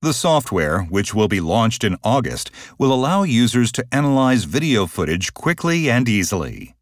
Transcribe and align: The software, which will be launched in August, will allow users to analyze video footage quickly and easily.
The 0.00 0.12
software, 0.12 0.82
which 0.82 1.12
will 1.12 1.26
be 1.26 1.40
launched 1.40 1.82
in 1.82 1.96
August, 2.04 2.52
will 2.78 2.92
allow 2.92 3.24
users 3.24 3.72
to 3.72 3.84
analyze 3.90 4.44
video 4.44 4.86
footage 4.86 5.34
quickly 5.34 5.90
and 5.90 6.08
easily. 6.08 6.76